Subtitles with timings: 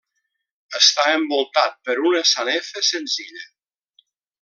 [0.79, 3.49] Està envoltat per una sanefa senzilla.